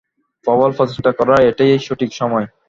[0.45, 2.45] প্রবল প্রচেষ্টা করার এটাই সঠিক সময়।